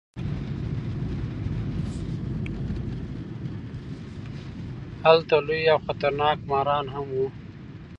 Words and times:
هلته 5.05 5.35
لوی 5.47 5.61
او 5.73 5.79
خطرناک 5.85 6.37
ماران 6.49 6.85
هم 6.93 7.05
وو. 7.15 7.25